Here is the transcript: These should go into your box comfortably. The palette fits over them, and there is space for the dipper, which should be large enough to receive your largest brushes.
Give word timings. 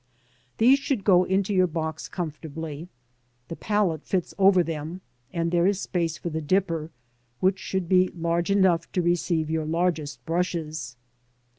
These 0.57 0.79
should 0.79 1.03
go 1.03 1.25
into 1.25 1.53
your 1.53 1.67
box 1.67 2.07
comfortably. 2.09 2.87
The 3.49 3.55
palette 3.55 4.03
fits 4.03 4.33
over 4.39 4.63
them, 4.63 5.01
and 5.31 5.51
there 5.51 5.67
is 5.67 5.79
space 5.79 6.17
for 6.17 6.31
the 6.31 6.41
dipper, 6.41 6.89
which 7.39 7.59
should 7.59 7.87
be 7.87 8.09
large 8.17 8.49
enough 8.49 8.91
to 8.93 9.01
receive 9.03 9.51
your 9.51 9.65
largest 9.65 10.25
brushes. 10.25 10.97